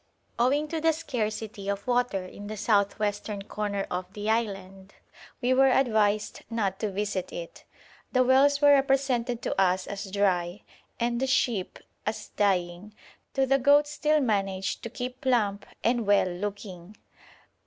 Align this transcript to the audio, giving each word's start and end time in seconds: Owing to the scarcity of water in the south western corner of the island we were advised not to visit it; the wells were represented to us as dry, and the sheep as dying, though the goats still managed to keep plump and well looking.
Owing 0.39 0.67
to 0.69 0.81
the 0.81 0.93
scarcity 0.93 1.69
of 1.69 1.85
water 1.85 2.25
in 2.25 2.47
the 2.47 2.57
south 2.57 2.97
western 2.97 3.43
corner 3.43 3.85
of 3.91 4.11
the 4.13 4.31
island 4.31 4.95
we 5.43 5.53
were 5.53 5.69
advised 5.69 6.41
not 6.49 6.79
to 6.79 6.91
visit 6.91 7.31
it; 7.31 7.65
the 8.11 8.23
wells 8.23 8.61
were 8.61 8.71
represented 8.73 9.43
to 9.43 9.61
us 9.61 9.85
as 9.85 10.09
dry, 10.09 10.63
and 10.99 11.19
the 11.19 11.27
sheep 11.27 11.77
as 12.07 12.29
dying, 12.29 12.95
though 13.35 13.45
the 13.45 13.59
goats 13.59 13.91
still 13.91 14.19
managed 14.21 14.81
to 14.81 14.89
keep 14.89 15.21
plump 15.21 15.67
and 15.83 16.07
well 16.07 16.29
looking. 16.29 16.95